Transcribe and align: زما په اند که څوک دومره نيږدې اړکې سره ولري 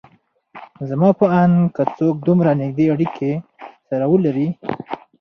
زما 0.89 1.09
په 1.19 1.25
اند 1.41 1.57
که 1.75 1.83
څوک 1.97 2.15
دومره 2.27 2.51
نيږدې 2.61 2.85
اړکې 2.93 3.31
سره 3.89 4.05
ولري 4.11 4.47